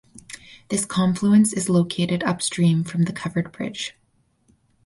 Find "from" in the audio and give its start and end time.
2.83-3.03